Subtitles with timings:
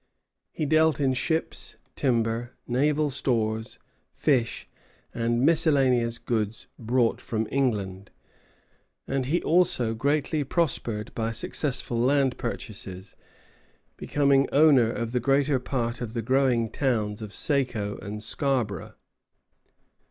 [0.51, 3.77] He dealt in ships, timber, naval stores,
[4.11, 4.67] fish,
[5.13, 8.09] and miscellaneous goods brought from England;
[9.05, 13.15] and he also greatly prospered by successful land purchases,
[13.95, 18.95] becoming owner of the greater part of the growing towns of Saco and Scarborough.